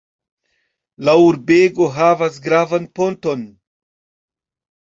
[1.09, 3.45] La urbego havas gravan ponton.